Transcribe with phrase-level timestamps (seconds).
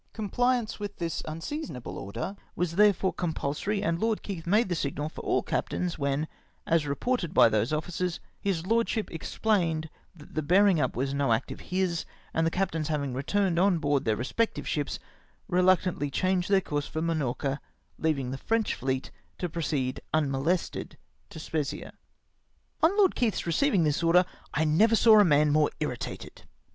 [0.15, 5.21] Comphance with this unseasonable order was therefore compulsory, and Lord Keith made the signal for
[5.21, 6.27] all captains, when,
[6.65, 11.31] as reported by those officers, his lord ship explained that the bearmg up was no
[11.31, 12.03] act of liis,
[12.33, 14.97] and the captains having returned on board theu" re spective ships,
[15.47, 17.59] reluctantly changed the course for Minorca,
[18.01, 20.95] leavmg the French fleet to proceed mnno lested
[21.29, 21.91] to Spezzia.
[22.81, 26.45] On Lord Keith receiving this order, I never saw a man more irritated.